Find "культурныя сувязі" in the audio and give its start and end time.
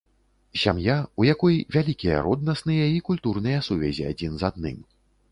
3.09-4.07